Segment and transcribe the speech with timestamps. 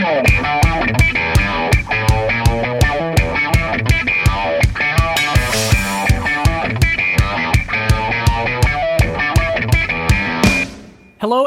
[0.00, 0.24] Hello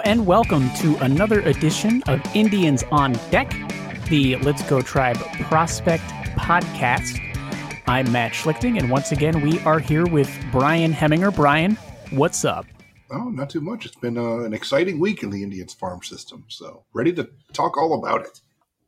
[0.01, 3.55] and welcome to another edition of Indians on Deck,
[4.09, 6.04] the Let's Go Tribe Prospect
[6.38, 7.17] podcast.
[7.88, 11.35] I'm Matt Schlichting, and once again, we are here with Brian Hemminger.
[11.35, 11.75] Brian,
[12.11, 12.67] what's up?
[13.13, 13.85] Oh, not too much.
[13.85, 17.77] It's been uh, an exciting week in the Indians farm system, so ready to talk
[17.77, 18.41] all about it.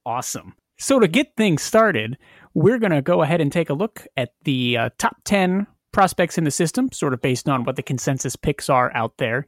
[0.06, 0.54] Awesome.
[0.78, 2.18] So, to get things started,
[2.54, 6.38] we're going to go ahead and take a look at the uh, top 10 prospects
[6.38, 9.46] in the system, sort of based on what the consensus picks are out there.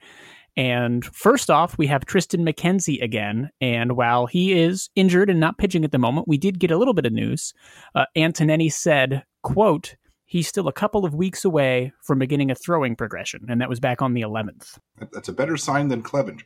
[0.56, 3.52] And first off, we have Triston McKenzie again.
[3.62, 6.78] And while he is injured and not pitching at the moment, we did get a
[6.78, 7.54] little bit of news.
[7.94, 9.96] Uh, Antonetti said, quote,
[10.26, 13.46] he's still a couple of weeks away from beginning a throwing progression.
[13.48, 14.80] And that was back on the 11th.
[15.14, 16.42] That's a better sign than Clevinger.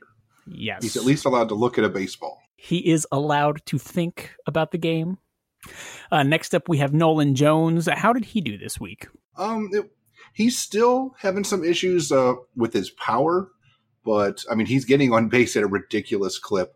[0.48, 0.84] Yes.
[0.84, 2.42] He's at least allowed to look at a baseball.
[2.56, 5.18] He is allowed to think about the game.
[6.12, 7.88] Uh, next up, we have Nolan Jones.
[7.88, 9.08] How did he do this week?
[9.38, 9.92] Um, it,
[10.34, 13.50] he's still having some issues uh, with his power
[14.04, 16.76] but I mean, he's getting on base at a ridiculous clip.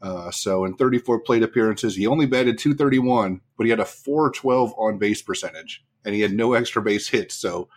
[0.00, 4.74] Uh, so in 34 plate appearances, he only batted 231, but he had a 412
[4.78, 7.34] on base percentage, and he had no extra base hits.
[7.34, 7.68] So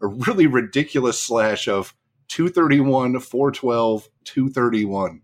[0.00, 1.94] a really ridiculous slash of
[2.34, 5.22] 231, 412, 231.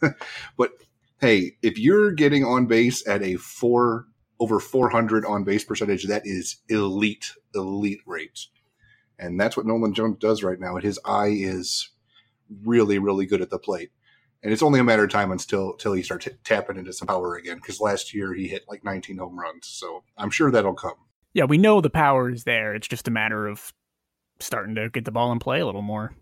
[0.56, 0.72] but
[1.20, 4.06] hey, if you're getting on base at a four
[4.40, 8.50] over 400 on base percentage, that is elite, elite rates.
[9.20, 10.74] And that's what Nolan Jones does right now.
[10.74, 11.90] And his eye is
[12.64, 13.92] really, really good at the plate.
[14.42, 17.36] And it's only a matter of time until until he starts tapping into some power
[17.36, 17.58] again.
[17.58, 20.96] Because last year he hit like 19 home runs, so I'm sure that'll come.
[21.34, 22.74] Yeah, we know the power is there.
[22.74, 23.72] It's just a matter of
[24.38, 26.14] starting to get the ball in play a little more.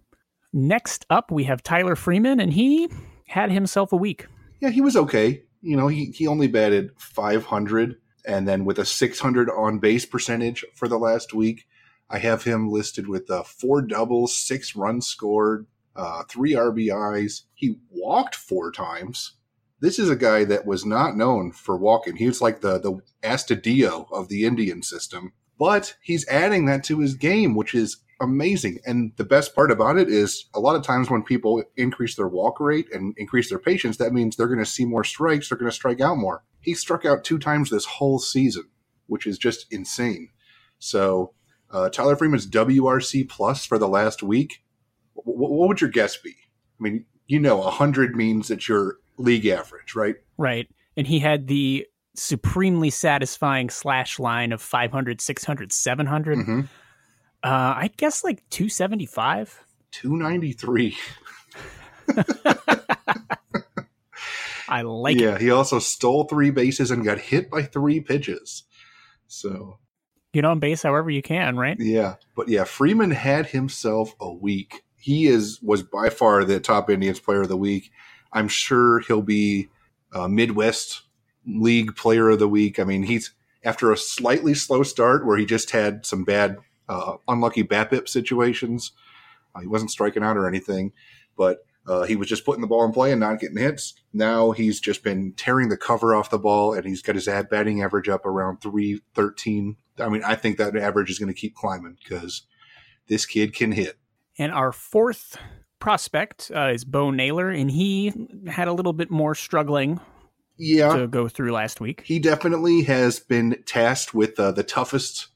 [0.53, 2.89] Next up, we have Tyler Freeman, and he
[3.29, 4.27] had himself a week.
[4.61, 5.43] Yeah, he was okay.
[5.62, 10.65] You know, he, he only batted 500, and then with a 600 on base percentage
[10.75, 11.67] for the last week,
[12.09, 17.42] I have him listed with four doubles, six runs scored, uh, three RBIs.
[17.55, 19.33] He walked four times.
[19.81, 22.17] This is a guy that was not known for walking.
[22.17, 27.01] He was like the the Astudillo of the Indian system, but he's adding that to
[27.01, 28.79] his game, which is amazing.
[28.85, 32.29] And the best part about it is a lot of times when people increase their
[32.29, 35.48] walk rate and increase their patience, that means they're going to see more strikes.
[35.48, 36.42] They're going to strike out more.
[36.61, 38.64] He struck out two times this whole season,
[39.07, 40.30] which is just insane.
[40.79, 41.33] So
[41.70, 44.64] uh, Tyler Freeman's WRC plus for the last week
[45.14, 46.31] what, what would your guess be?
[46.79, 50.17] I mean, you know, 100 means that you're league average, right?
[50.36, 50.69] Right.
[50.96, 56.39] And he had the supremely satisfying slash line of 500, 600, 700.
[56.39, 56.61] Mm-hmm.
[57.45, 59.65] Uh, I guess like 275.
[59.93, 60.97] 293.
[64.67, 65.41] I like yeah, it.
[65.43, 68.65] he also stole three bases and got hit by three pitches.
[69.29, 69.79] So
[70.33, 71.77] get on base however you can, right?
[71.79, 72.15] Yeah.
[72.35, 77.21] But yeah, Freeman had himself a week he is was by far the top Indians
[77.21, 77.91] player of the week.
[78.33, 79.69] I'm sure he'll be
[80.15, 81.03] uh, Midwest
[81.47, 82.81] League Player of the Week.
[82.81, 86.57] I mean, he's after a slightly slow start where he just had some bad,
[86.89, 88.92] uh, unlucky BABIP situations.
[89.55, 90.92] Uh, he wasn't striking out or anything,
[91.36, 93.95] but uh, he was just putting the ball in play and not getting hits.
[94.12, 97.48] Now he's just been tearing the cover off the ball, and he's got his ad
[97.48, 99.77] batting average up around three thirteen.
[99.98, 102.42] I mean, I think that average is going to keep climbing because
[103.06, 103.98] this kid can hit.
[104.39, 105.36] And our fourth
[105.78, 108.12] prospect uh, is Bo Naylor, and he
[108.48, 110.01] had a little bit more struggling
[110.56, 110.96] yeah.
[110.96, 112.02] to go through last week.
[112.05, 115.28] He definitely has been tasked with uh, the toughest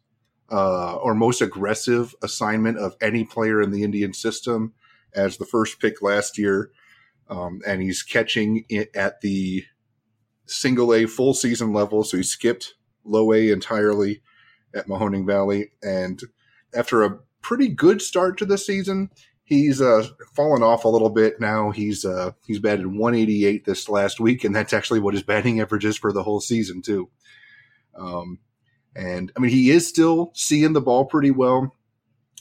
[0.51, 4.73] uh, or most aggressive assignment of any player in the Indian system
[5.15, 6.71] as the first pick last year.
[7.29, 9.65] Um, and he's catching it at the
[10.47, 12.05] single A full season level.
[12.05, 14.23] So he skipped low A entirely
[14.75, 15.73] at Mahoning Valley.
[15.83, 16.23] And
[16.75, 19.11] after a pretty good start to the season.
[19.45, 21.71] He's uh, fallen off a little bit now.
[21.71, 25.87] He's uh, he's batted 188 this last week, and that's actually what his batting average
[25.87, 27.09] is for the whole season too.
[27.95, 28.41] Um,
[28.99, 31.77] and I mean, he is still seeing the ball pretty well.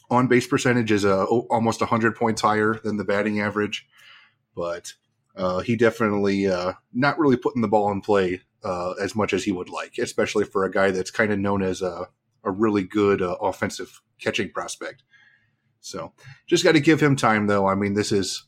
[0.09, 3.87] On base percentage is uh, almost 100 points higher than the batting average,
[4.55, 4.93] but
[5.35, 9.43] uh, he definitely uh, not really putting the ball in play uh, as much as
[9.43, 12.07] he would like, especially for a guy that's kind of known as a,
[12.43, 15.03] a really good uh, offensive catching prospect.
[15.81, 16.13] So
[16.47, 17.67] just got to give him time, though.
[17.67, 18.45] I mean, this is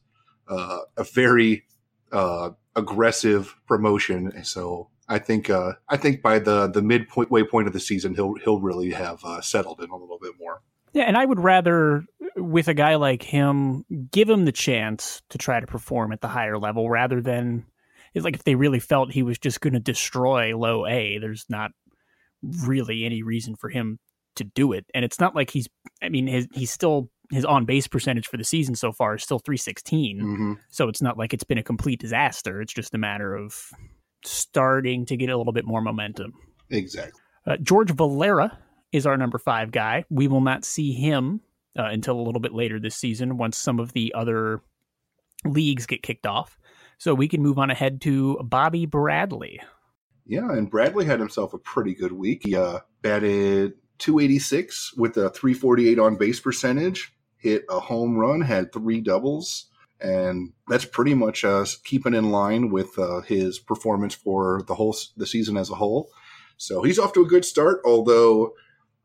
[0.47, 1.65] uh, a very
[2.11, 7.73] uh, aggressive promotion, so I think uh, I think by the the midway point of
[7.73, 10.61] the season, he'll he'll really have uh, settled in a little bit more.
[10.93, 12.03] Yeah, and I would rather,
[12.35, 16.27] with a guy like him, give him the chance to try to perform at the
[16.27, 17.65] higher level rather than
[18.13, 21.45] It's like if they really felt he was just going to destroy low A, there's
[21.49, 21.71] not
[22.41, 23.99] really any reason for him
[24.35, 24.85] to do it.
[24.93, 25.67] And it's not like he's,
[26.01, 29.23] I mean, his, he's still, his on base percentage for the season so far is
[29.23, 30.19] still 316.
[30.19, 32.61] hmm So it's not like it's been a complete disaster.
[32.61, 33.53] It's just a matter of
[34.23, 36.33] starting to get a little bit more momentum.
[36.69, 37.19] Exactly.
[37.45, 38.57] Uh, George Valera
[38.91, 40.05] is our number five guy.
[40.09, 41.41] We will not see him
[41.77, 44.61] uh, until a little bit later this season once some of the other
[45.45, 46.57] leagues get kicked off.
[46.97, 49.61] So we can move on ahead to Bobby Bradley.
[50.25, 52.41] Yeah, and Bradley had himself a pretty good week.
[52.45, 58.71] He uh, batted 286 with a 348 on base percentage, hit a home run, had
[58.71, 59.69] three doubles,
[60.01, 64.95] and that's pretty much uh, keeping in line with uh, his performance for the whole
[65.17, 66.09] the season as a whole.
[66.57, 68.53] So he's off to a good start, although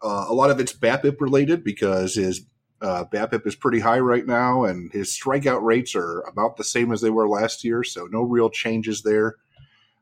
[0.02, 2.46] uh, a lot of it's BABIP related because his
[2.81, 6.93] uh, BABIP is pretty high right now, and his strikeout rates are about the same
[6.93, 7.82] as they were last year.
[7.82, 9.37] So no real changes there.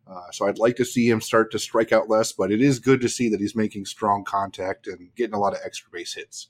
[0.06, 2.80] Uh, so I'd like to see him start to strike out less, but it is
[2.80, 6.14] good to see that he's making strong contact and getting a lot of extra base
[6.14, 6.48] hits.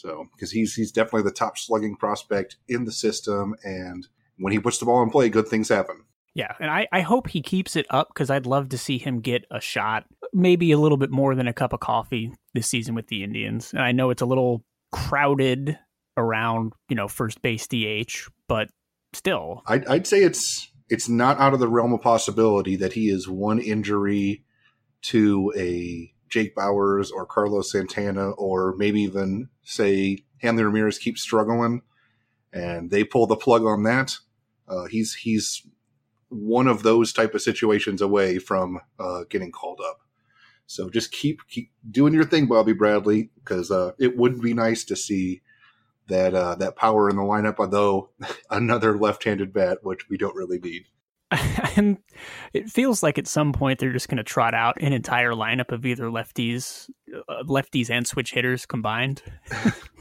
[0.00, 4.06] So because he's he's definitely the top slugging prospect in the system, and
[4.38, 6.04] when he puts the ball in play, good things happen.
[6.34, 9.20] Yeah, and I, I hope he keeps it up because I'd love to see him
[9.20, 12.94] get a shot, maybe a little bit more than a cup of coffee this season
[12.94, 13.72] with the Indians.
[13.72, 14.62] And I know it's a little
[14.92, 15.76] crowded
[16.16, 18.68] around, you know, first base DH, but
[19.12, 23.08] still, I'd, I'd say it's it's not out of the realm of possibility that he
[23.08, 24.44] is one injury
[25.02, 31.82] to a Jake Bauers or Carlos Santana, or maybe even say Hanley Ramirez keeps struggling,
[32.52, 34.16] and they pull the plug on that.
[34.66, 35.66] Uh, he's he's
[36.30, 40.00] one of those type of situations away from uh, getting called up.
[40.66, 44.84] So just keep keep doing your thing, Bobby Bradley, because uh, it would be nice
[44.84, 45.42] to see
[46.08, 47.56] that uh, that power in the lineup.
[47.58, 48.10] Although
[48.50, 50.86] another left-handed bat, which we don't really need.
[51.76, 51.98] and
[52.52, 55.72] it feels like at some point they're just going to trot out an entire lineup
[55.72, 56.88] of either lefties,
[57.28, 59.22] uh, lefties and switch hitters combined.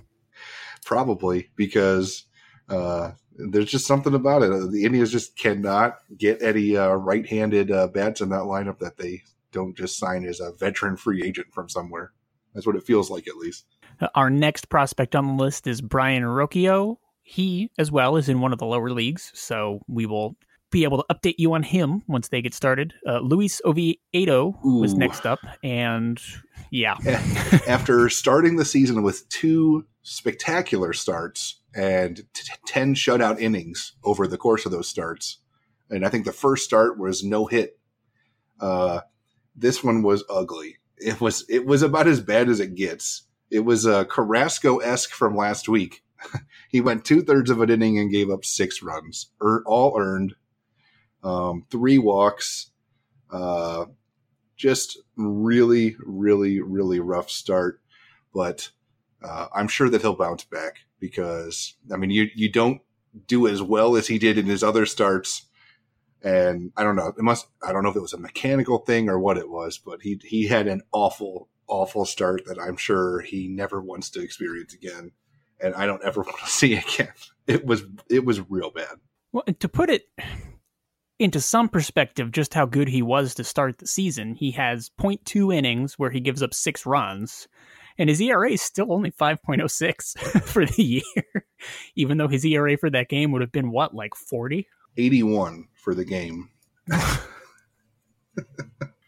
[0.85, 2.25] Probably because
[2.69, 4.71] uh, there's just something about it.
[4.71, 9.23] The Indians just cannot get any uh, right-handed uh, bats in that lineup that they
[9.51, 12.13] don't just sign as a veteran free agent from somewhere.
[12.53, 13.65] That's what it feels like, at least.
[14.15, 16.97] Our next prospect on the list is Brayan Rocchio.
[17.21, 20.37] He, as well, is in one of the lower leagues, so we will
[20.71, 22.93] be able to update you on him once they get started.
[23.07, 26.21] Uh, Luis Oviedo was next up, and
[26.71, 26.97] yeah,
[27.67, 34.37] After starting the season with two spectacular starts and t- 10 shutout innings over the
[34.37, 35.39] course of those starts,
[35.89, 37.79] and I think the first start was no hit.
[38.59, 39.01] Uh,
[39.55, 40.77] this one was ugly.
[40.97, 43.23] It was it was about as bad as it gets.
[43.49, 46.03] It was uh, Carrasco esque from last week.
[46.69, 50.33] he went two thirds of an inning and gave up six runs, er, all earned,
[51.27, 52.71] um, three walks.
[53.29, 53.85] Uh,
[54.55, 57.81] just really, really, really rough start.
[58.33, 58.69] But
[59.23, 62.81] uh, I'm sure that he'll bounce back because I mean, you you don't
[63.27, 65.43] do as well as he did in his other starts.
[66.23, 67.07] And I don't know.
[67.07, 67.47] It must.
[67.61, 70.19] I don't know if it was a mechanical thing or what it was, but he
[70.23, 75.11] he had an awful, awful start that I'm sure he never wants to experience again,
[75.59, 77.13] and I don't ever want to see again.
[77.45, 78.97] It was it was real bad.
[79.31, 80.09] Well, to put it
[81.19, 85.55] into some perspective, just how good he was to start the season, he has 0.2
[85.55, 87.47] innings where he gives up six runs,
[87.97, 91.45] and his ERA is still only 5.06 for the year,
[91.95, 94.67] even though his ERA for that game would have been what, like 40?
[94.97, 96.49] 81 for the game.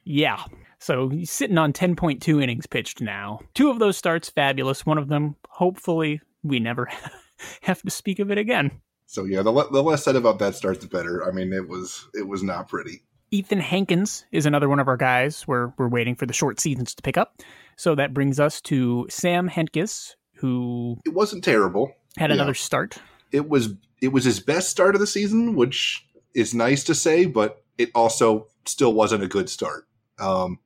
[0.10, 0.44] Yeah.
[0.80, 3.42] So he's sitting on 10.2 innings pitched now.
[3.54, 4.84] Two of those starts fabulous.
[4.86, 6.90] One of them, hopefully, we never
[7.62, 8.72] have to speak of it again.
[9.10, 11.28] So yeah, the, le- the less said about that start, the better.
[11.28, 13.02] I mean, it was it was not pretty.
[13.32, 15.48] Ethan Hankins is another one of our guys.
[15.48, 17.42] We're we're waiting for the short seasons to pick up.
[17.76, 21.92] So that brings us to Sam Hentges, who It wasn't terrible.
[22.18, 22.36] had Yeah.
[22.36, 23.00] another start.
[23.32, 27.26] It was it was his best start of the season, which is nice to say,
[27.26, 29.88] but it also still wasn't a good start.
[30.20, 30.60] Um,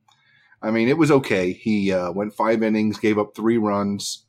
[0.62, 1.54] I mean, it was okay.
[1.54, 4.26] He uh, went five innings, gave up three runs,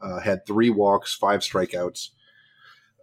[0.00, 2.08] uh, had three walks, five strikeouts.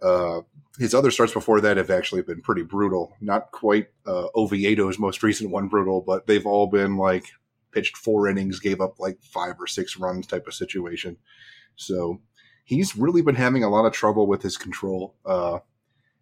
[0.02, 0.40] Uh,
[0.78, 3.14] his other starts before that have actually been pretty brutal.
[3.20, 7.24] Not quite uh, Oviedo's most recent one brutal, but they've all been like
[7.72, 11.16] pitched four innings, gave up like five or six runs type of situation.
[11.76, 12.20] So
[12.64, 15.14] he's really been having a lot of trouble with his control.
[15.24, 15.60] Uh,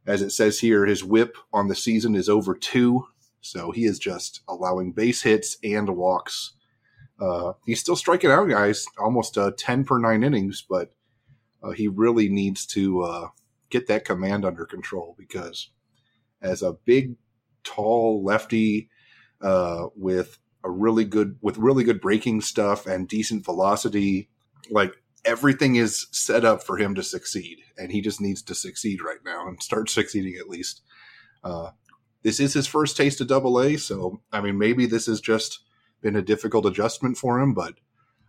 [0.06, 3.06] as it says here, his whip on the season is over two.
[3.40, 6.52] So he is just allowing base hits and walks.
[7.20, 10.92] Uh, he's still striking out guys, almost uh, 10 per nine innings, but
[11.62, 13.28] uh, he really needs to uh,
[13.70, 15.70] get that command under control because
[16.40, 17.16] as a big
[17.64, 18.88] tall lefty
[19.40, 24.28] uh, with a really good with really good breaking stuff and decent velocity.
[24.70, 24.94] Like
[25.24, 29.18] everything is set up for him to succeed, and he just needs to succeed right
[29.24, 30.82] now and start succeeding at least.
[31.42, 31.70] Uh,
[32.22, 35.60] this is his first taste of Double A, so I mean, maybe this has just
[36.00, 37.74] been a difficult adjustment for him, but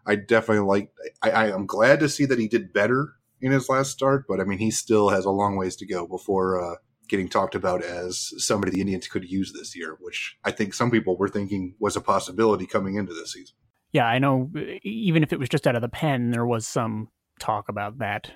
[0.06, 0.92] I definitely like.
[1.22, 4.39] I, I am glad to see that he did better in his last start, but
[4.39, 6.75] I mean, he still has a long ways to go before uh,
[7.08, 10.92] getting talked about as somebody the Indians could use this year, which I think some
[10.92, 13.56] people were thinking was a possibility coming into this season.
[13.92, 14.51] Yeah, I know.
[14.84, 18.32] Even if it was just out of the pen, there was some talk about that.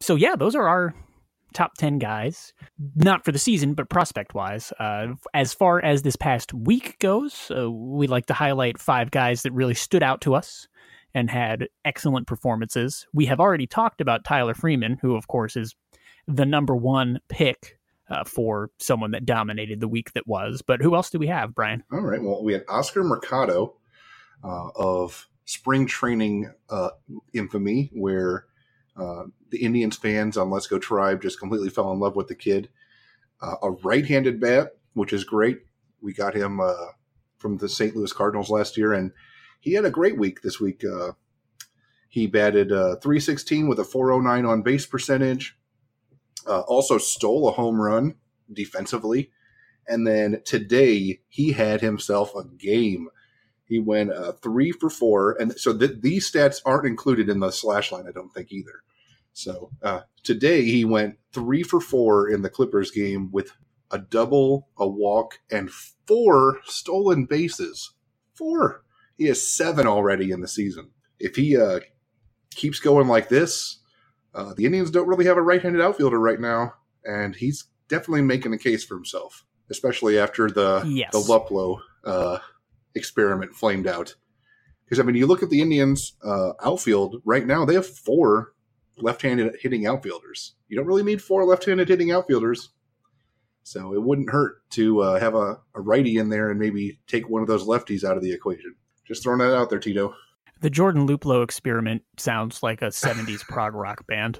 [0.00, 0.94] So yeah, those are our
[1.54, 2.52] top 10 guys,
[2.96, 4.72] not for the season, but prospect wise.
[4.78, 9.42] Uh, as far as this past week goes, uh, we like to highlight five guys
[9.42, 10.68] that really stood out to us
[11.16, 13.06] and had excellent performances.
[13.14, 15.74] We have already talked about Tyler Freeman, who, of course, is
[16.28, 17.78] the number one pick
[18.10, 20.60] uh, for someone that dominated the week that was.
[20.60, 21.82] But who else do we have, Brian?
[21.90, 22.22] All right.
[22.22, 23.76] Well, we had Oscar Mercado
[24.44, 26.90] uh, of spring training uh,
[27.32, 28.44] infamy, where
[28.94, 32.34] uh, the Indians fans on Let's Go Tribe just completely fell in love with the
[32.34, 32.68] kid.
[33.40, 35.60] Uh, a right handed bat, which is great.
[36.02, 36.88] We got him uh,
[37.38, 37.96] from the St.
[37.96, 39.12] Louis Cardinals last year, and
[39.60, 40.82] he had a great week this week.
[40.84, 41.12] Uh,
[42.08, 45.56] he batted uh, 316 with a 409 on base percentage.
[46.46, 48.14] Uh, also stole a home run
[48.52, 49.30] defensively.
[49.88, 53.08] And then today he had himself a game.
[53.64, 55.36] He went uh, three for four.
[55.40, 58.82] And so th- these stats aren't included in the slash line, I don't think either.
[59.32, 63.52] So uh, today he went three for four in the Clippers game with
[63.90, 67.92] a double, a walk, and four stolen bases.
[68.34, 68.84] Four.
[69.16, 70.90] He has seven already in the season.
[71.18, 71.80] If he uh,
[72.50, 73.80] keeps going like this,
[74.34, 78.52] uh, the Indians don't really have a right-handed outfielder right now, and he's definitely making
[78.52, 81.10] a case for himself, especially after the yes.
[81.12, 82.38] the Luplow uh,
[82.94, 84.14] experiment flamed out.
[84.84, 88.52] Because I mean, you look at the Indians' uh, outfield right now; they have four
[88.98, 90.54] left-handed hitting outfielders.
[90.68, 92.70] You don't really need four left-handed hitting outfielders,
[93.62, 97.28] so it wouldn't hurt to uh, have a, a righty in there and maybe take
[97.28, 98.74] one of those lefties out of the equation.
[99.06, 100.14] Just throwing that out there, Tito.
[100.60, 104.38] The Jordan Luplow experiment sounds like a 70s prog rock band.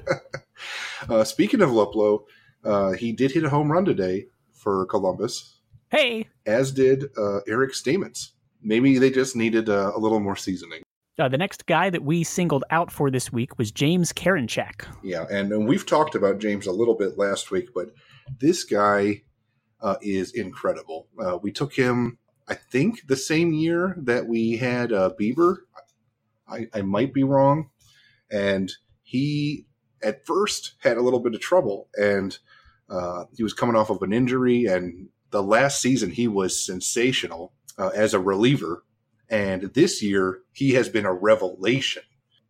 [1.09, 2.25] uh, speaking of Luplow,
[2.65, 5.61] uh, he did hit a home run today for Columbus.
[5.91, 6.29] Hey!
[6.47, 8.31] As did uh, Eric Stamets.
[8.63, 10.83] Maybe they just needed uh, a little more seasoning.
[11.19, 14.87] Uh, the next guy that we singled out for this week was James Karinchak.
[15.03, 17.91] Yeah, and, and we've talked about James a little bit last week, but
[18.41, 19.23] this guy
[19.81, 21.07] uh, is incredible.
[21.43, 22.19] we took him
[22.49, 25.59] I think the same year that we had uh, Bieber.
[26.49, 27.71] I, I might be wrong.
[28.31, 28.73] And
[29.03, 29.67] he
[30.03, 32.39] at first had a little bit of trouble, and
[32.89, 34.67] uh, he was coming off of an injury.
[34.67, 38.85] And the last season, he was sensational uh, as a reliever.
[39.29, 42.03] And this year, he has been a revelation.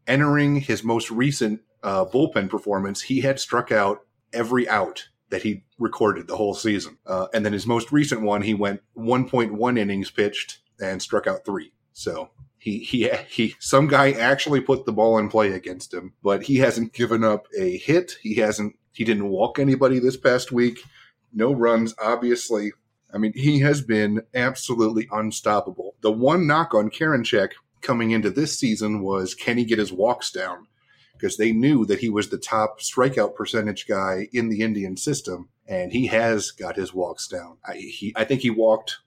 [0.07, 4.01] Entering his most recent uh, bullpen performance, he had struck out
[4.33, 6.99] every out that he recorded the whole season.
[7.07, 11.45] Uh, and then his most recent one, he went 1.1 innings pitched and struck out
[11.45, 11.73] three.
[11.93, 16.43] So he he he some guy actually put the ball in play against him, but
[16.43, 18.17] he hasn't given up a hit.
[18.23, 20.81] He hasn't he didn't walk anybody this past week.
[21.33, 22.73] No runs, obviously.
[23.15, 25.95] I mean, he has been absolutely unstoppable.
[26.01, 27.51] The one knock on Karinchak
[27.83, 30.67] coming into this season was can he get his walks down?
[31.19, 35.49] Because they knew that he was the top strikeout percentage guy in the Indian system,
[35.67, 37.59] and he has got his walks down.
[37.65, 38.99] I, he, I think he walked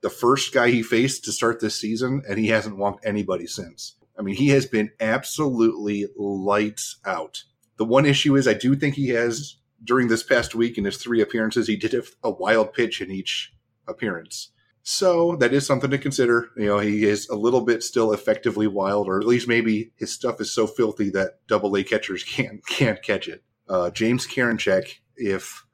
[0.00, 3.94] the first guy he faced to start this season, and he hasn't walked anybody since.
[4.18, 7.44] I mean, he has been absolutely lights out.
[7.76, 10.96] The one issue is, I do think he has during this past week in his
[10.96, 11.94] three appearances, he did
[12.24, 13.52] a wild pitch in each
[13.86, 14.50] appearance.
[14.90, 16.48] So that is something to consider.
[16.56, 20.10] You know, he is a little bit still effectively wild, or at least maybe his
[20.10, 23.42] stuff is so filthy that double A catchers can't can't catch it.
[23.68, 25.66] Uh, James Karinchak, if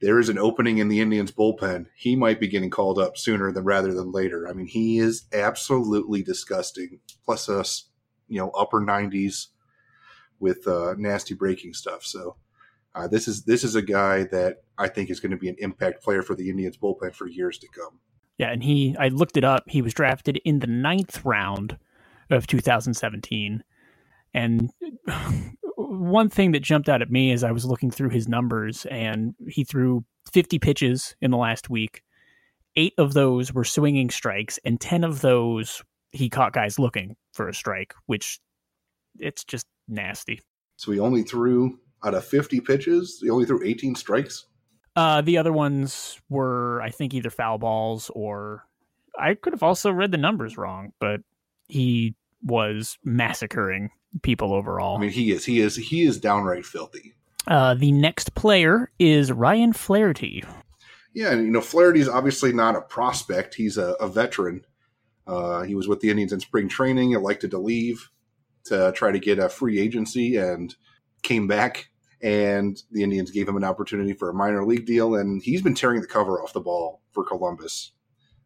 [0.00, 3.52] there is an opening in the Indians bullpen, he might be getting called up sooner
[3.52, 4.48] than rather than later.
[4.48, 7.00] I mean, he is absolutely disgusting.
[7.22, 7.90] Plus us,
[8.28, 9.48] you know, upper nineties
[10.40, 12.02] with uh, nasty breaking stuff.
[12.02, 12.36] So
[12.94, 15.56] uh, this is this is a guy that I think is going to be an
[15.58, 18.00] impact player for the Indians bullpen for years to come.
[18.38, 19.64] Yeah, and he I looked it up.
[19.66, 21.78] He was drafted in the ninth round
[22.30, 23.62] of 2017.
[24.32, 24.70] And
[25.76, 29.34] one thing that jumped out at me as I was looking through his numbers, and
[29.48, 32.02] he threw 50 pitches in the last week.
[32.76, 37.48] Eight of those were swinging strikes, and 10 of those he caught guys looking for
[37.48, 38.40] a strike, which
[39.18, 40.40] it's just nasty.
[40.76, 44.46] So he only threw out of 50 pitches, he only threw 18 strikes.
[44.96, 48.64] Uh, the other ones were, I think, either foul balls or
[49.18, 51.20] I could have also read the numbers wrong, but
[51.68, 53.90] he was massacring
[54.22, 54.96] people overall.
[54.96, 55.44] I mean, he is.
[55.44, 55.76] He is.
[55.76, 57.14] He is downright filthy.
[57.46, 60.44] Uh, the next player is Ryan Flaherty.
[61.12, 63.54] Yeah, and you know, Flaherty is obviously not a prospect.
[63.54, 64.64] He's a, a veteran.
[65.26, 68.10] Uh, he was with the Indians in spring training, elected to leave
[68.64, 70.74] to try to get a free agency, and
[71.22, 71.88] came back.
[72.24, 75.74] And the Indians gave him an opportunity for a minor league deal, and he's been
[75.74, 77.92] tearing the cover off the ball for Columbus.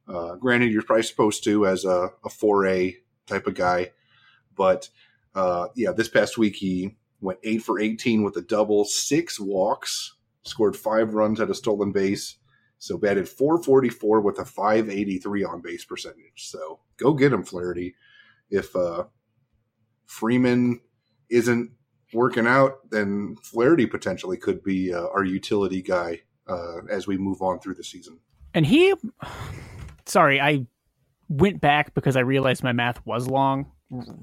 [0.09, 3.93] Uh, granted, you're probably supposed to as a, a 4A type of guy,
[4.57, 4.89] but
[5.35, 10.17] uh, yeah, this past week he went eight for 18 with a double, six walks,
[10.43, 12.37] scored five runs at a stolen base.
[12.79, 16.49] So batted 444 with a 583 on base percentage.
[16.49, 17.95] So go get him, Flaherty.
[18.51, 19.05] If uh,
[20.07, 20.81] Freeman
[21.29, 21.73] isn't
[22.13, 27.43] working out, then Flaherty potentially could be uh, our utility guy uh, as we move
[27.43, 28.19] on through the season.
[28.55, 28.95] And he,
[30.07, 30.67] sorry, I
[31.29, 33.71] went back because I realized my math was long,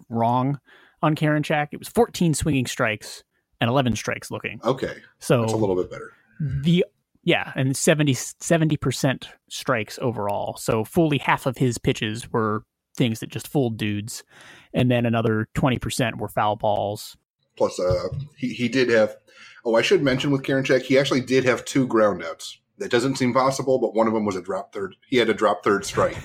[0.09, 0.59] wrong
[1.01, 1.67] on Karinchak.
[1.71, 3.23] It was 14 swinging strikes
[3.61, 4.59] and 11 strikes looking.
[4.63, 4.95] Okay.
[5.19, 6.13] So it's a little bit better.
[6.39, 6.85] The
[7.23, 10.57] yeah, and 70 percent strikes overall.
[10.57, 12.63] So fully half of his pitches were
[12.95, 14.23] things that just fooled dudes,
[14.73, 17.17] and then another twenty percent were foul balls.
[17.57, 19.15] Plus, uh, he he did have.
[19.63, 22.57] Oh, I should mention with Karinchak, he actually did have two groundouts.
[22.77, 24.95] That doesn't seem possible, but one of them was a drop third.
[25.09, 26.17] He had a drop third strike.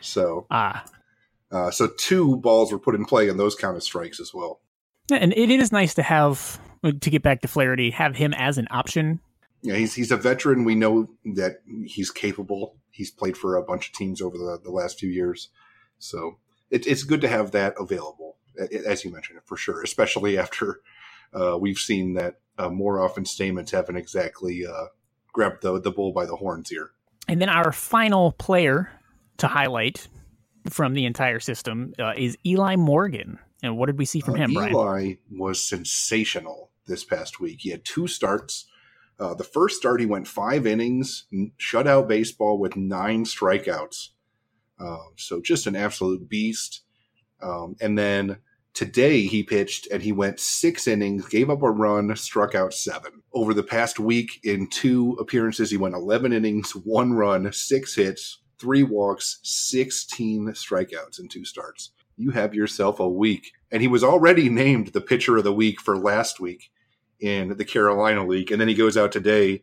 [0.00, 0.84] so ah,
[1.50, 4.60] uh, so two balls were put in play, and those count as strikes as well.
[5.10, 8.68] And it is nice to have to get back to Flaherty, have him as an
[8.70, 9.20] option
[9.66, 10.62] yeah, he's he's a veteran.
[10.62, 12.76] We know that he's capable.
[12.92, 15.48] He's played for a bunch of teams over the, the last few years,
[15.98, 16.38] so
[16.70, 18.35] it, it's good to have that available,
[18.86, 19.82] as you mentioned, for sure.
[19.82, 20.80] Especially after
[21.32, 24.86] uh, we've seen that uh, Moroff and Stamets haven't exactly uh,
[25.32, 26.90] grabbed the the bull by the horns here.
[27.28, 28.90] And then our final player
[29.38, 30.08] to highlight
[30.70, 33.38] from the entire system uh, is Eli Morgan.
[33.62, 35.18] And what did we see from uh, him, Eli Brian?
[35.30, 37.58] was sensational this past week.
[37.60, 38.66] He had two starts
[39.18, 41.24] uh, the first start, he went five innings,
[41.58, 44.10] shutout baseball with nine strikeouts.
[44.78, 46.82] Uh, so just an absolute beast.
[47.40, 48.38] Um, and then
[48.76, 53.22] today he pitched and he went six innings, gave up a run, struck out seven.
[53.32, 58.42] Over the past week, in two appearances, he went 11 innings, one run, six hits,
[58.60, 61.92] three walks, 16 strikeouts in two starts.
[62.18, 63.50] You have yourself a week.
[63.72, 66.70] And he was already named the pitcher of the week for last week
[67.18, 69.62] in the Carolina League, and then he goes out today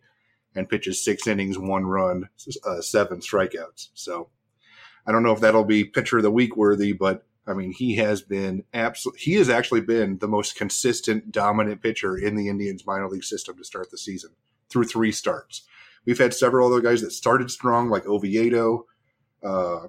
[0.56, 2.30] and pitches six innings, one run,
[2.66, 3.90] uh, seven strikeouts.
[3.94, 4.30] So
[5.06, 7.96] I don't know if that'll be pitcher of the week worthy, but I mean he
[7.96, 12.86] has been absolutely he has actually been the most consistent, dominant pitcher in the Indians
[12.86, 14.32] minor league system to start the season
[14.70, 15.64] through three starts.
[16.06, 18.86] We've had several other guys that started strong, like Oviedo,
[19.44, 19.88] uh,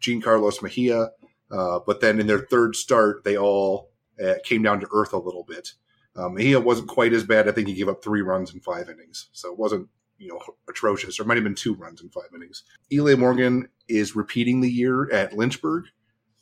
[0.00, 1.10] Jean Carlos Mejia,
[1.50, 3.90] uh, but then in their third start, they all
[4.24, 5.72] uh, came down to earth a little bit.
[6.16, 7.48] Um, Mejia wasn't quite as bad.
[7.48, 10.40] I think he gave up three runs in five innings, so it wasn't you know
[10.68, 11.18] atrocious.
[11.18, 12.64] There might have been two runs in five innings.
[12.92, 15.84] Eli Morgan is repeating the year at Lynchburg.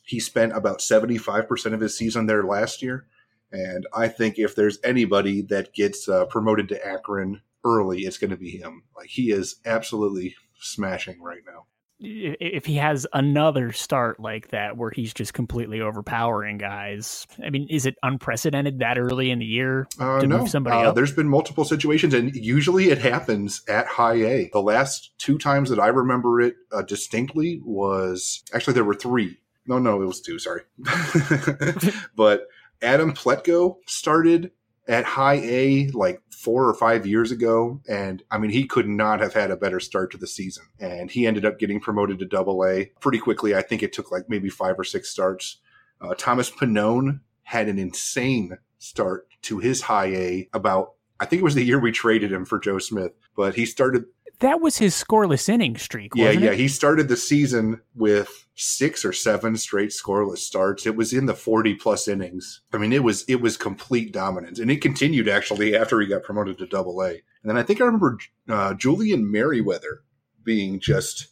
[0.05, 3.07] He spent about seventy five percent of his season there last year,
[3.51, 8.31] and I think if there's anybody that gets uh, promoted to Akron early, it's going
[8.31, 8.83] to be him.
[8.95, 11.65] Like he is absolutely smashing right now
[11.99, 17.67] if he has another start like that where he's just completely overpowering guys, I mean,
[17.69, 20.39] is it unprecedented that early in the year uh, to no.
[20.39, 20.95] move somebody uh, up?
[20.95, 24.49] There's been multiple situations, and usually it happens at high A.
[24.51, 29.37] The last two times that I remember it uh, distinctly was actually there were three.
[29.67, 30.39] No, no, it was two.
[30.39, 30.61] Sorry,
[32.15, 32.47] but
[32.81, 34.51] Adam Plutko started
[34.87, 37.81] at high A like four or five years ago.
[37.89, 40.65] And I mean, he could not have had a better start to the season.
[40.79, 43.55] And he ended up getting promoted to double A pretty quickly.
[43.55, 45.59] I think it took like maybe five or six starts.
[45.99, 51.45] Uh, Thomas Pannone had an insane start to his high A about, I think it
[51.45, 54.05] was the year we traded him for Joe Smith, but he started
[54.39, 56.11] that was his scoreless inning streak.
[56.15, 56.51] yeah, yeah.
[56.51, 56.57] It?
[56.57, 60.85] He started the season with six or seven straight scoreless starts.
[60.85, 62.61] It was in the forty plus innings.
[62.73, 66.23] I mean, it was it was complete dominance, and it continued actually after he got
[66.23, 67.09] promoted to Double A.
[67.09, 68.17] And then I think I remember
[68.49, 70.01] uh, Julian Merryweather
[70.43, 71.27] being just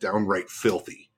[0.00, 1.10] downright filthy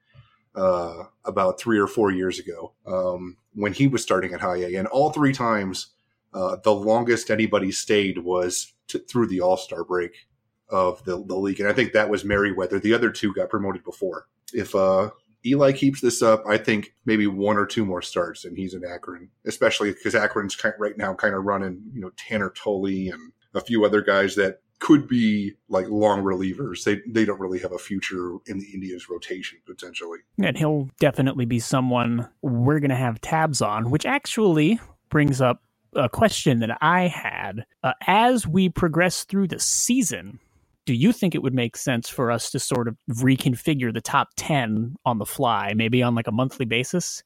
[0.54, 4.74] uh, about three or four years ago um, when he was starting at High A,
[4.74, 5.88] and all three times.
[6.34, 10.26] Uh, the longest anybody stayed was to, through the All Star break
[10.68, 11.61] of the, the league.
[11.61, 12.79] And I think that was Merryweather.
[12.79, 14.26] The other two got promoted before.
[14.52, 15.11] If uh,
[15.44, 18.85] Eli keeps this up, I think maybe one or two more starts, and he's in
[18.85, 23.33] Akron, especially because Akron's kind right now kind of running, you know, Tanner Tully and
[23.55, 26.85] a few other guys that could be like long relievers.
[26.85, 30.18] They they don't really have a future in the Indians rotation potentially.
[30.38, 35.62] And he'll definitely be someone we're going to have tabs on, which actually brings up
[35.94, 37.64] a question that I had.
[37.83, 40.40] Uh, as we progress through the season,
[40.87, 44.29] do you think it would make sense for us to sort of reconfigure the top
[44.37, 47.22] 10 on the fly, maybe on like a monthly basis?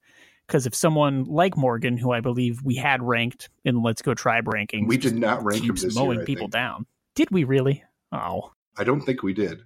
[0.47, 4.47] Because if someone like Morgan, who I believe we had ranked in Let's Go Tribe
[4.47, 6.27] rankings, We did not rank him keeps this mowing year.
[6.27, 6.53] People think.
[6.53, 6.87] down.
[7.15, 7.85] Did we really?
[8.11, 9.63] Oh, I don't think we did.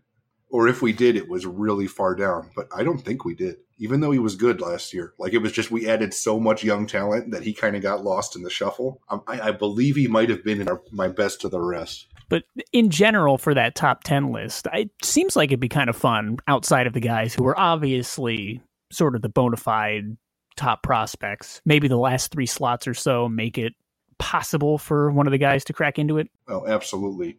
[0.54, 2.50] Or if we did, it was really far down.
[2.54, 3.56] But I don't think we did.
[3.78, 6.62] Even though he was good last year, like it was just we added so much
[6.62, 9.00] young talent that he kind of got lost in the shuffle.
[9.08, 12.06] Um, I, I believe he might have been in our, my best to the rest.
[12.28, 15.96] But in general, for that top 10 list, it seems like it'd be kind of
[15.96, 18.62] fun outside of the guys who are obviously
[18.92, 20.16] sort of the bona fide
[20.56, 21.62] top prospects.
[21.64, 23.72] Maybe the last three slots or so make it
[24.20, 26.28] possible for one of the guys to crack into it.
[26.46, 27.38] Oh, absolutely.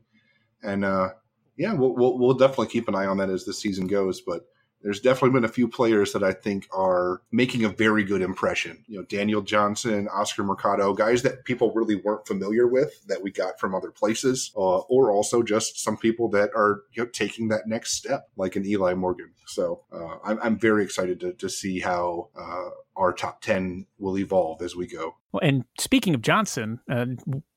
[0.61, 1.11] And uh,
[1.57, 4.21] yeah, we'll, we'll we'll definitely keep an eye on that as the season goes.
[4.21, 4.45] But
[4.85, 8.83] there's definitely been a few players that I think are making a very good impression.
[8.87, 13.31] You know, Daniel Johnson, Oscar Mercado, guys that people really weren't familiar with that we
[13.31, 17.47] got from other places, uh, or also just some people that are you know, taking
[17.47, 19.31] that next step, like an Eli Morgan.
[19.47, 24.19] So uh, I'm, I'm very excited to, to see how uh, our top 10 will
[24.19, 25.15] evolve as we go.
[25.41, 27.05] And speaking of Johnson, uh,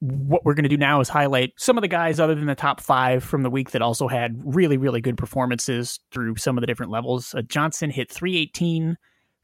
[0.01, 2.55] what we're going to do now is highlight some of the guys other than the
[2.55, 6.61] top five from the week that also had really, really good performances through some of
[6.63, 7.35] the different levels.
[7.35, 8.97] Uh, Johnson hit 318,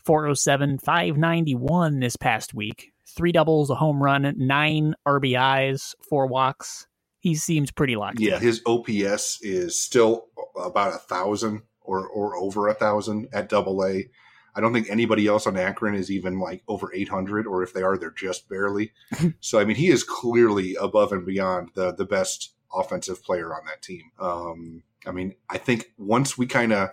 [0.04, 2.92] 407, 591 this past week.
[3.16, 6.86] Three doubles, a home run, nine RBIs, four walks.
[7.20, 8.42] He seems pretty locked Yeah, in.
[8.42, 10.26] his OPS is still
[10.60, 14.08] about a thousand or or over a thousand at Double A.
[14.54, 17.82] I don't think anybody else on Akron is even like over 800, or if they
[17.82, 18.92] are, they're just barely.
[19.40, 23.64] so I mean, he is clearly above and beyond the the best offensive player on
[23.66, 24.10] that team.
[24.18, 26.90] Um, I mean, I think once we kind of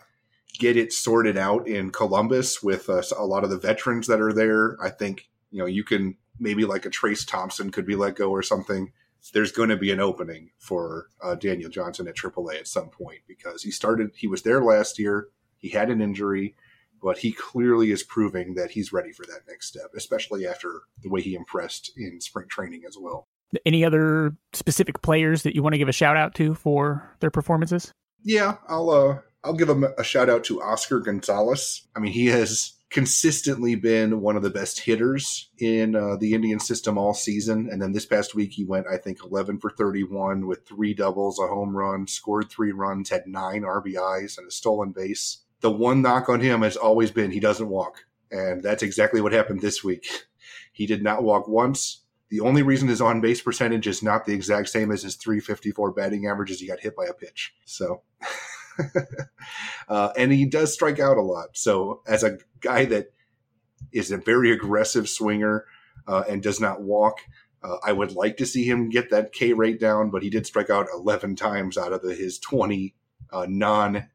[0.60, 4.34] get it sorted out in Columbus with uh, a lot of the veterans that are
[4.34, 8.16] there, I think you know you can maybe like a Trayce Thompson could be let
[8.16, 8.92] go or something
[9.34, 13.20] there's going to be an opening for uh, Daniel Johnson at AAA at some point
[13.28, 15.28] because he started, he was there last year.
[15.58, 16.56] He had an injury,
[17.02, 21.10] but he clearly is proving that he's ready for that next step, especially after the
[21.10, 23.28] way he impressed in spring training as well.
[23.66, 27.32] Any other specific players that you want to give a shout out to for their
[27.32, 27.92] performances?
[28.24, 31.88] Yeah, I'll uh, I'll give him a shout out to Oscar Gonzalez.
[31.96, 36.60] I mean, he has consistently been one of the best hitters in uh, the Indian
[36.60, 37.70] system all season.
[37.72, 41.40] And then this past week, he went, I think, 11 for 31 with three doubles,
[41.40, 45.41] a home run, scored three runs, had nine RBIs, and a stolen base.
[45.62, 48.06] The one knock on him has always been he doesn't walk.
[48.32, 50.08] And that's exactly what happened this week.
[50.74, 52.06] He did not walk once.
[52.30, 55.92] The only reason his on base percentage is not the exact same as his 354
[55.92, 57.54] batting average is he got hit by a pitch.
[57.66, 58.04] So.
[59.90, 61.50] uh, and he does strike out a lot.
[61.58, 63.14] So, as a guy that
[63.92, 65.66] is a very aggressive swinger
[66.08, 67.20] uh, and does not walk,
[67.64, 70.10] uh, I would like to see him get that K rate down.
[70.10, 72.96] But he did strike out 11 times out of the, his 20
[73.32, 74.08] uh, non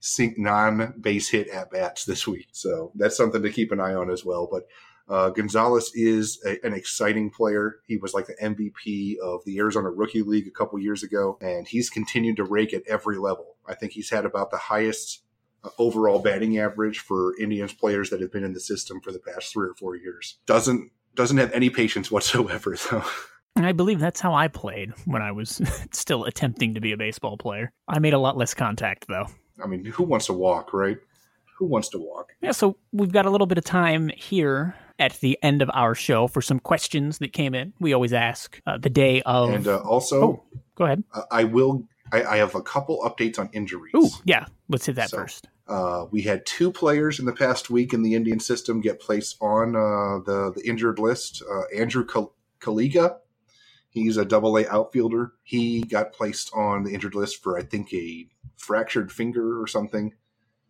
[0.00, 2.48] sync non base hit at bats this week.
[2.52, 4.48] So that's something to keep an eye on as well.
[4.50, 4.66] But
[5.08, 7.80] uh, Gonzalez is a, an exciting player.
[7.86, 11.66] He was like the MVP of the Arizona Rookie League a couple years ago, and
[11.66, 13.56] he's continued to rake at every level.
[13.66, 15.22] I think he's had about the highest
[15.64, 19.18] uh, overall batting average for Indians players that have been in the system for the
[19.18, 20.38] past three or four years.
[20.46, 23.04] Doesn't doesn't have any patience whatsoever, though.
[23.56, 25.60] And I believe that's how I played when I was
[25.92, 27.72] still attempting to be a baseball player.
[27.88, 29.26] I made a lot less contact, though.
[29.62, 30.98] I mean, who wants to walk, right?
[31.58, 32.32] Who wants to walk?
[32.40, 35.94] Yeah, so we've got a little bit of time here at the end of our
[35.94, 37.72] show for some questions that came in.
[37.80, 39.50] We always ask uh, the day of.
[39.50, 40.44] And uh, also, Oh.
[40.76, 41.04] Go ahead.
[41.12, 41.84] uh, I will.
[42.12, 43.92] I, I have a couple updates on injuries.
[43.94, 45.48] Ooh, yeah, let's hit that So- first.
[45.68, 49.36] Uh, we had two players in the past week in the Indian system get placed
[49.40, 51.44] on uh, the the injured list.
[51.48, 53.18] Uh, Andrew Kal- Calica,
[53.90, 55.32] he's a double A outfielder.
[55.42, 60.14] He got placed on the injured list for I think a fractured finger or something.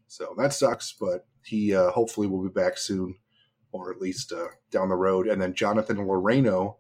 [0.09, 3.17] So that sucks, but he uh, hopefully will be back soon,
[3.73, 5.29] or at least uh, down the road.
[5.29, 6.77] And then Jonathan Loreno,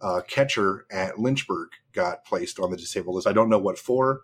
[0.00, 3.26] uh, catcher at Lynchburg, got placed on the disabled list.
[3.26, 4.22] I don't know what for,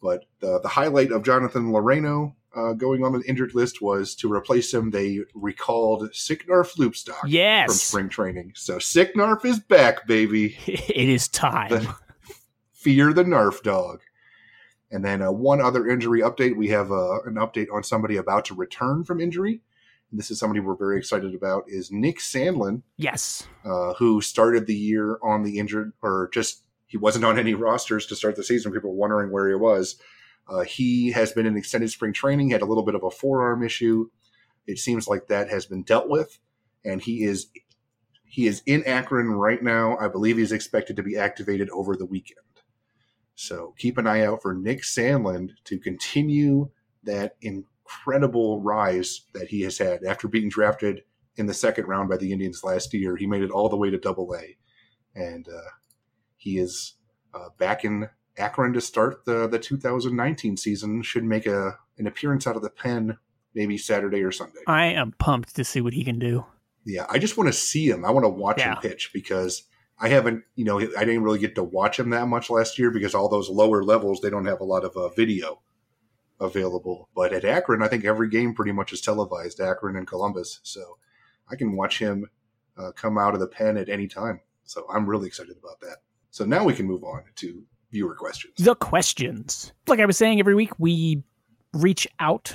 [0.00, 4.32] but the, the highlight of Jonathan Loreno uh, going on the injured list was to
[4.32, 4.90] replace him.
[4.90, 7.26] They recalled Sicnarf Loopstok
[7.66, 8.52] from spring training.
[8.56, 10.56] So Sicnarf is back, baby.
[10.66, 11.68] it is time.
[11.70, 11.94] The-
[12.72, 14.00] Fear the Narf dog.
[14.90, 16.56] And then uh, one other injury update.
[16.56, 19.60] We have uh, an update on somebody about to return from injury.
[20.10, 21.64] And this is somebody we're very excited about.
[21.68, 26.98] Is Nick Sandlin, yes, uh, who started the year on the injured or just he
[26.98, 28.72] wasn't on any rosters to start the season.
[28.72, 29.96] People were wondering where he was.
[30.48, 33.62] Uh, he has been in extended spring training, had a little bit of a forearm
[33.62, 34.08] issue.
[34.66, 36.38] It seems like that has been dealt with,
[36.84, 37.48] and he is
[38.24, 39.96] he is in Akron right now.
[39.98, 42.38] I believe he's expected to be activated over the weekend.
[43.34, 46.70] So keep an eye out for Nick Sandlin to continue
[47.04, 51.02] that incredible rise that he has had after being drafted
[51.36, 53.16] in the second round by the Indians last year.
[53.16, 54.56] He made it all the way to Double A,
[55.14, 55.70] and uh,
[56.36, 56.94] he is
[57.34, 61.02] uh, back in Akron to start the the 2019 season.
[61.02, 63.18] Should make a an appearance out of the pen
[63.54, 64.60] maybe Saturday or Sunday.
[64.66, 66.46] I am pumped to see what he can do.
[66.84, 68.04] Yeah, I just want to see him.
[68.04, 68.72] I want to watch Yeah.
[68.74, 69.64] him pitch because
[70.00, 72.90] I haven't, you know, I didn't really get to watch him that much last year
[72.90, 75.60] because all those lower levels they don't have a lot of uh, video
[76.40, 77.08] available.
[77.14, 79.60] But at Akron, I think every game pretty much is televised.
[79.60, 80.98] Akron and Columbus, so
[81.48, 82.30] I can watch him
[82.76, 84.40] uh, come out of the pen at any time.
[84.64, 85.98] So I'm really excited about that.
[86.30, 88.54] So now we can move on to viewer questions.
[88.58, 89.72] The questions.
[89.86, 91.22] Like I was saying, every week we
[91.72, 92.54] reach out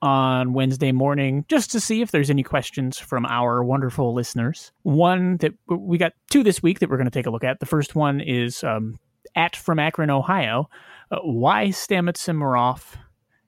[0.00, 4.72] on Wednesday morning just to see if there's any questions from our wonderful listeners.
[4.82, 7.60] One that we got two this week that we're going to take a look at.
[7.60, 8.98] The first one is um,
[9.34, 10.70] at from Akron, Ohio.
[11.10, 12.94] Uh, why Stamets and Moroff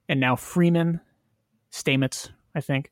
[0.09, 0.99] and now Freeman,
[1.71, 2.91] Stamets, I think.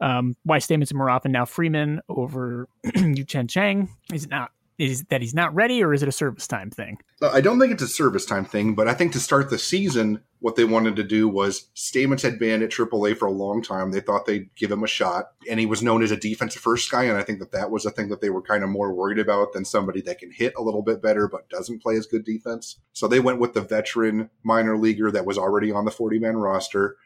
[0.00, 3.88] Um, why Stamets and Moroff and now Freeman over Yu Chen Chang?
[4.12, 4.50] Is it not?
[4.82, 6.98] Is that he's not ready, or is it a service time thing?
[7.22, 9.56] Uh, I don't think it's a service time thing, but I think to start the
[9.56, 13.62] season, what they wanted to do was Stamets had been at AAA for a long
[13.62, 13.92] time.
[13.92, 16.90] They thought they'd give him a shot, and he was known as a defensive first
[16.90, 17.04] guy.
[17.04, 19.20] And I think that that was a thing that they were kind of more worried
[19.20, 22.24] about than somebody that can hit a little bit better but doesn't play as good
[22.24, 22.80] defense.
[22.92, 26.38] So they went with the veteran minor leaguer that was already on the 40 man
[26.38, 26.96] roster,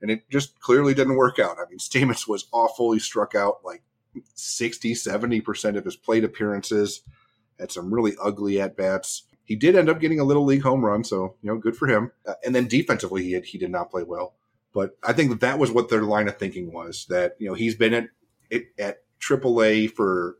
[0.00, 1.56] and it just clearly didn't work out.
[1.58, 2.92] I mean, Stamets was awful.
[2.92, 3.82] He struck out like
[4.34, 7.00] 60, 70% of his plate appearances
[7.58, 9.24] had some really ugly at bats.
[9.44, 11.86] He did end up getting a little league home run, so you know, good for
[11.86, 12.12] him.
[12.26, 14.34] Uh, and then defensively, he had, he did not play well.
[14.72, 17.54] But I think that that was what their line of thinking was that you know
[17.54, 18.08] he's been at
[18.78, 20.36] at AAA for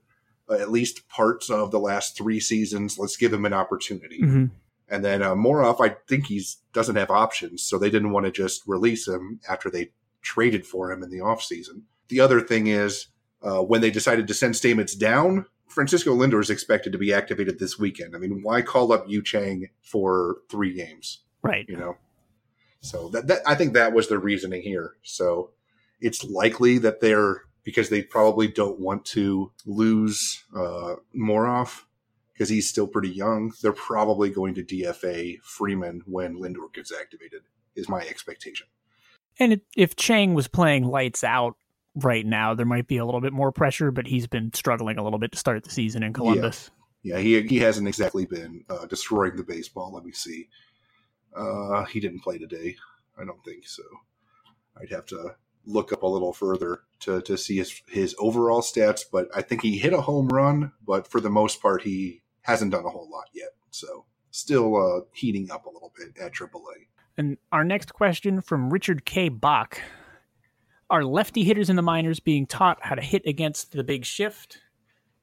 [0.49, 2.99] uh, at least parts of the last three seasons.
[2.99, 4.21] Let's give him an opportunity.
[4.21, 4.51] Mhm.
[4.89, 8.33] And then uh, Moroff, I think he's doesn't have options, so they didn't want to
[8.33, 11.83] just release him after they traded for him in the offseason.
[12.09, 13.07] The other thing is
[13.43, 17.59] uh, when they decided to send Stamets down, Francisco Lindor is expected to be activated
[17.59, 18.15] this weekend.
[18.15, 21.21] I mean, why call up Yu Chang for three games?
[21.43, 21.67] Right.
[21.69, 21.97] You know,
[22.85, 24.97] so that, that I think that was the reasoning here.
[25.03, 25.51] So
[26.01, 31.85] it's likely that they're because they probably don't want to lose uh, Moroff
[32.35, 33.53] because he's still pretty young.
[33.63, 37.43] They're probably going to DFA Freeman when Lindor gets activated.
[37.75, 38.69] Is my expectation.
[39.41, 41.57] And if Chang was playing lights out
[41.95, 45.05] right now, there might be a little bit more pressure, but he's been struggling a
[45.05, 46.71] little bit to start the season in Columbus.
[47.03, 49.93] Yeah, he he hasn't exactly been uh, destroying the baseball.
[49.93, 50.49] Let me see.
[51.37, 52.77] Uh, he didn't play today.
[53.19, 53.83] I don't think so.
[54.81, 59.03] I'd have to look up a little further to, to see his his overall stats,
[59.11, 60.73] but I think he hit a home run.
[60.87, 63.51] But for the most part, he hasn't done a whole lot yet.
[63.71, 66.89] So still uh, heating up a little bit at AAA.
[67.17, 69.29] And our next question from Richard K.
[69.29, 69.81] Bach
[70.91, 74.59] Are lefty hitters in the minors being taught how to hit against the big shift?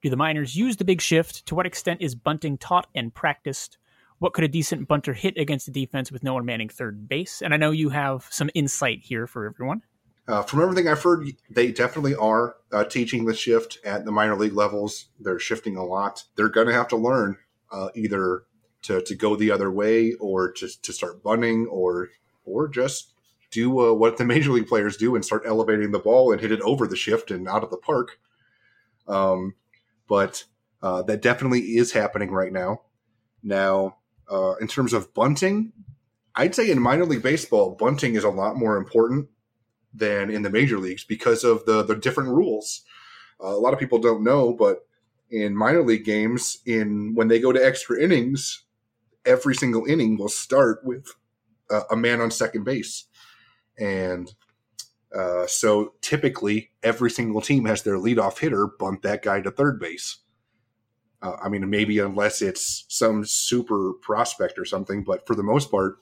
[0.02, 1.46] Do the minors use the big shift?
[1.46, 3.78] To what extent is bunting taught and practiced?
[4.18, 7.42] What could a decent bunter hit against the defense with no one manning third base?
[7.42, 9.84] And I know you have some insight here for everyone.
[10.28, 14.36] Uh, from everything I've heard, they definitely are uh, teaching the shift at the minor
[14.36, 15.08] league levels.
[15.20, 16.24] They're shifting a lot.
[16.36, 17.38] They're going to have to learn
[17.72, 18.44] uh, either
[18.84, 22.10] to, to go the other way or just to start bunting or
[22.46, 23.14] or just
[23.52, 26.52] do uh, what the major league players do and start elevating the ball and hit
[26.52, 28.20] it over the shift and out of the park.
[29.08, 29.56] Um,
[30.08, 30.46] but
[30.82, 32.82] uh, that definitely is happening right now.
[33.44, 33.98] Now,
[34.30, 35.74] uh, in terms of bunting,
[36.36, 39.28] I'd say in minor league baseball, bunting is a lot more important
[39.94, 42.84] than in the major leagues because of the the different rules.
[43.44, 44.86] Uh, a lot of people don't know, but
[45.30, 48.64] in minor league games, in when they go to extra innings,
[49.26, 51.08] every single inning will start with
[51.70, 53.06] uh, a man on second base,
[53.80, 54.34] and
[55.16, 59.80] uh, so typically every single team has their leadoff hitter bunt that guy to third
[59.80, 60.20] base.
[61.22, 65.70] Uh, I mean, maybe unless it's some super prospect or something, but for the most
[65.70, 65.98] part,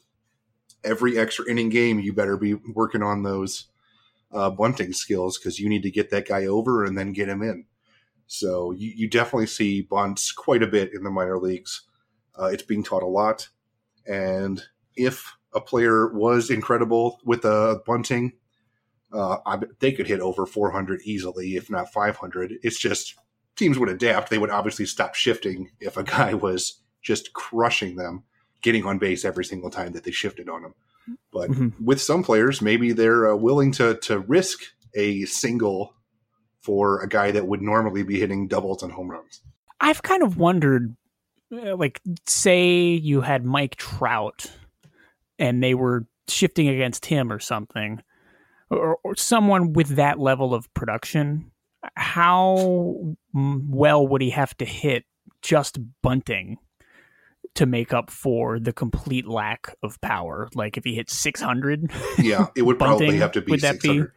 [0.83, 3.65] every extra inning game, you better be working on those
[4.31, 7.41] uh, bunting skills because you need to get that guy over and then get him
[7.41, 7.65] in.
[8.27, 11.81] So you, you definitely see bunts quite a bit in the minor leagues.
[12.39, 13.49] Uh, it's being taught a lot.
[14.07, 14.63] And
[14.95, 18.33] if a player was incredible with uh, bunting,
[19.11, 22.53] uh, I, they could hit over 400 easily, if not 500.
[22.61, 23.15] It's just
[23.55, 24.29] teams would adapt.
[24.29, 28.23] They would obviously stop shifting if a guy was just crushing them,
[28.61, 30.73] getting on base every single time that they shifted on him.
[31.33, 31.73] But Mhm.
[31.81, 34.59] with some players, maybe they're uh, willing to to risk
[34.93, 35.95] a single
[36.61, 39.41] for a guy that would normally be hitting doubles and home runs.
[39.79, 40.95] I've kind of wondered,
[41.51, 44.51] uh, like, say you had Mike Trout
[45.39, 48.01] and they were shifting against him or something,
[48.69, 51.51] or, or someone with that level of production,
[51.95, 55.05] how well would he have to hit
[55.41, 56.57] just bunting
[57.55, 60.49] to make up for the complete lack of power?
[60.53, 63.87] Like, if he hit 600, Yeah, it would probably have to be would that be-
[63.87, 64.11] 600.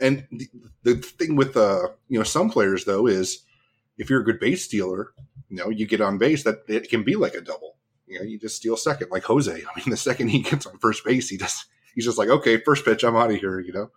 [0.00, 0.48] And the,
[0.82, 3.44] the thing with uh, you know some players though is
[3.98, 5.12] if you're a good base stealer,
[5.50, 7.76] you know you get on base that it can be like a double.
[8.10, 9.50] You know, you just steal second, like Jose.
[9.52, 12.58] I mean, the second he gets on first base, he just he's just like, okay,
[12.58, 13.60] first pitch, I'm out of here.
[13.60, 13.90] You know,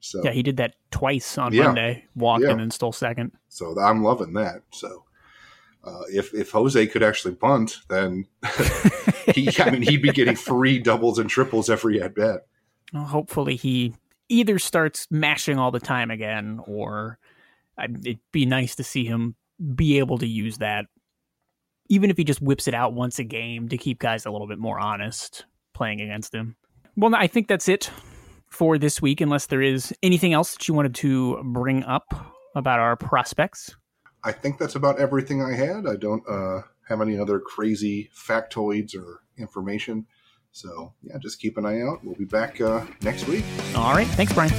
[0.00, 1.64] so yeah, he did that twice on Yeah.
[1.64, 2.50] Monday, walked Yeah.
[2.50, 3.32] and then stole second.
[3.48, 4.62] so I'm loving that.
[4.72, 5.04] So
[5.84, 8.26] uh, if if Jose could actually bunt, then
[9.34, 12.46] he I mean he'd be getting free doubles and triples every at bat.
[12.92, 13.94] Well, hopefully he
[14.28, 17.18] either starts mashing all the time again or
[17.78, 19.34] it'd be nice to see him
[19.74, 20.86] be able to use that
[21.88, 24.46] even if he just whips it out once a game to keep guys a little
[24.46, 26.56] bit more honest playing against him
[26.96, 27.90] well i think that's it
[28.50, 32.04] for this week unless there is anything else that you wanted to bring up
[32.54, 33.74] about our prospects
[34.24, 35.86] I think that's about everything I had.
[35.86, 40.06] I don't uh, have any other crazy factoids or information.
[40.52, 42.04] So, yeah, just keep an eye out.
[42.04, 43.44] We'll be back uh, next week.
[43.76, 44.52] all right thanks brian